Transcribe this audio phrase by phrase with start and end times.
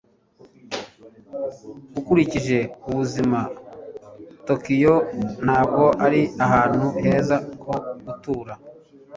[1.99, 2.59] ukurikije
[2.89, 3.39] ubuzima,
[4.47, 4.95] tokiyo
[5.45, 7.35] ntabwo ari ahantu heza
[7.65, 7.75] ho
[8.05, 8.53] gutura